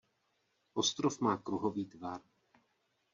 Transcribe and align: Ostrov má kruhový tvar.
Ostrov 0.81 1.13
má 1.25 1.33
kruhový 1.45 1.83
tvar. 1.93 2.21